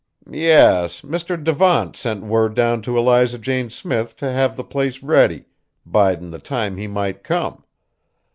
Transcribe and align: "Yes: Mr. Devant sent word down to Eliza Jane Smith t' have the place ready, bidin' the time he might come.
"Yes: 0.31 1.01
Mr. 1.03 1.37
Devant 1.43 1.95
sent 1.95 2.23
word 2.23 2.55
down 2.55 2.81
to 2.81 2.97
Eliza 2.97 3.37
Jane 3.37 3.69
Smith 3.69 4.17
t' 4.17 4.25
have 4.25 4.55
the 4.57 4.63
place 4.63 5.03
ready, 5.03 5.45
bidin' 5.85 6.31
the 6.31 6.39
time 6.39 6.77
he 6.77 6.87
might 6.87 7.23
come. 7.23 7.63